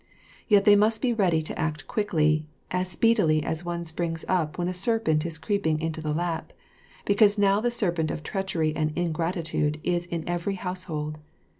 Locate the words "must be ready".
0.75-1.43